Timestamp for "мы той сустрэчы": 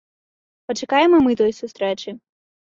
1.27-2.19